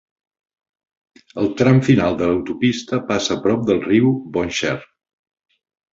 [1.41, 4.87] El tram final de l'autopista passa a prop del riu Bonnechere.